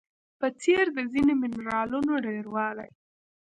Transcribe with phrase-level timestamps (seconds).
[0.39, 2.89] په څېر د ځینو منرالونو ډیروالی